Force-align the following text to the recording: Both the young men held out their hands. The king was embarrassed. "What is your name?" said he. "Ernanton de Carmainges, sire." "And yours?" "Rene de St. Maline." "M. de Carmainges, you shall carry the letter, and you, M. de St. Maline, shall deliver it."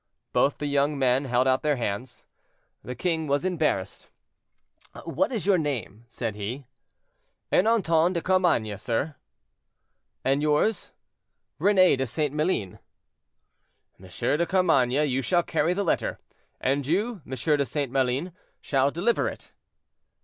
Both 0.33 0.57
the 0.57 0.65
young 0.65 0.97
men 0.97 1.25
held 1.25 1.47
out 1.47 1.61
their 1.61 1.75
hands. 1.75 2.25
The 2.83 2.95
king 2.95 3.27
was 3.27 3.45
embarrassed. 3.45 4.09
"What 5.03 5.31
is 5.31 5.45
your 5.45 5.59
name?" 5.59 6.05
said 6.09 6.33
he. 6.33 6.65
"Ernanton 7.51 8.13
de 8.13 8.21
Carmainges, 8.23 8.81
sire." 8.81 9.17
"And 10.25 10.41
yours?" 10.41 10.91
"Rene 11.59 11.95
de 11.97 12.07
St. 12.07 12.33
Maline." 12.33 12.79
"M. 13.99 14.07
de 14.09 14.45
Carmainges, 14.47 15.07
you 15.07 15.21
shall 15.21 15.43
carry 15.43 15.73
the 15.75 15.83
letter, 15.83 16.17
and 16.59 16.87
you, 16.87 17.21
M. 17.23 17.33
de 17.35 17.63
St. 17.63 17.91
Maline, 17.91 18.31
shall 18.59 18.89
deliver 18.89 19.27
it." 19.29 19.51